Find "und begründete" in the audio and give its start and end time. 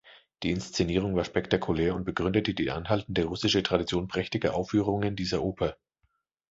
1.93-2.55